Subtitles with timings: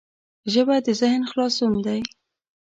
[0.53, 1.99] ژبه د ذهن خلاصون دی